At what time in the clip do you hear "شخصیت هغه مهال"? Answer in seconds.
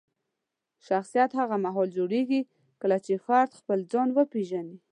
0.87-1.87